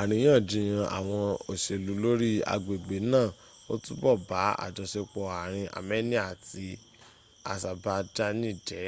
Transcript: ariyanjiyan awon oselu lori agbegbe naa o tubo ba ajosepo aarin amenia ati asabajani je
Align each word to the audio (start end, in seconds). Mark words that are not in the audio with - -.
ariyanjiyan 0.00 0.88
awon 0.98 1.28
oselu 1.52 1.92
lori 2.02 2.30
agbegbe 2.54 2.96
naa 3.12 3.28
o 3.72 3.74
tubo 3.84 4.10
ba 4.28 4.40
ajosepo 4.66 5.20
aarin 5.38 5.68
amenia 5.78 6.20
ati 6.32 6.66
asabajani 7.52 8.50
je 8.66 8.82